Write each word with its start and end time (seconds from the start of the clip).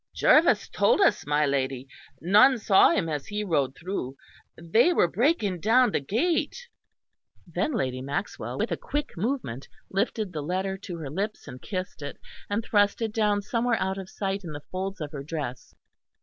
"Jervis 0.15 0.67
told 0.67 0.99
us, 0.99 1.27
my 1.27 1.45
lady; 1.45 1.87
none 2.19 2.57
saw 2.57 2.89
him 2.89 3.07
as 3.07 3.27
he 3.27 3.43
rode 3.43 3.75
through 3.77 4.17
they 4.57 4.91
were 4.93 5.07
breaking 5.07 5.59
down 5.59 5.91
the 5.91 5.99
gate." 5.99 6.67
Then 7.45 7.71
Lady 7.73 8.01
Maxwell, 8.01 8.57
with 8.57 8.71
a 8.71 8.77
quick 8.77 9.15
movement, 9.15 9.67
lifted 9.91 10.33
the 10.33 10.41
letter 10.41 10.75
to 10.75 10.97
her 10.97 11.09
lips 11.11 11.47
and 11.47 11.61
kissed 11.61 12.01
it, 12.01 12.17
and 12.49 12.63
thrust 12.63 12.99
it 12.99 13.13
down 13.13 13.43
somewhere 13.43 13.77
out 13.79 13.99
of 13.99 14.09
sight 14.09 14.43
in 14.43 14.53
the 14.53 14.63
folds 14.71 15.01
of 15.01 15.11
her 15.11 15.21
dress. 15.21 15.75